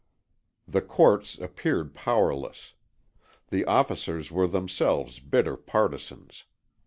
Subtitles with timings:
[0.67, 2.73] The courts appeared powerless.
[3.49, 6.45] The officers were themselves bitter partisans.